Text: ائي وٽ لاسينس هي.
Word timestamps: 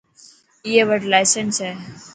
ائي 0.65 0.81
وٽ 0.89 1.01
لاسينس 1.11 1.55
هي. 1.65 1.73